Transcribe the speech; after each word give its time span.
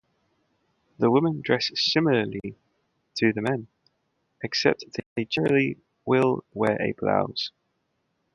The 0.97 1.11
women 1.11 1.41
dress 1.41 1.69
similarly 1.75 2.55
to 3.17 3.31
the 3.33 3.41
men, 3.43 3.67
except 4.43 4.83
they 5.15 5.25
generally 5.25 5.77
will 6.07 6.43
wear 6.55 6.81
a 6.81 6.93
blouse. 6.93 7.51